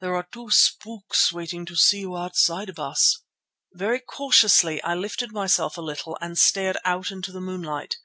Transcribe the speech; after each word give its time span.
There 0.00 0.14
are 0.14 0.28
two 0.32 0.48
spooks 0.48 1.32
waiting 1.32 1.66
to 1.66 1.74
see 1.74 2.02
you 2.02 2.16
outside, 2.16 2.72
Baas." 2.76 3.18
Very 3.72 3.98
cautiously 3.98 4.80
I 4.84 4.94
lifted 4.94 5.32
myself 5.32 5.76
a 5.76 5.80
little 5.82 6.16
and 6.20 6.38
stared 6.38 6.78
out 6.84 7.10
into 7.10 7.32
the 7.32 7.40
moonlight. 7.40 7.96